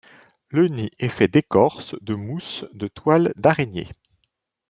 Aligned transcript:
Le 0.49 0.67
nid 0.67 0.89
est 0.97 1.09
fait 1.09 1.27
d'écorce, 1.27 1.93
de 2.01 2.15
mousse, 2.15 2.65
de 2.73 2.87
toiles 2.87 3.33
d'araignées. 3.35 3.91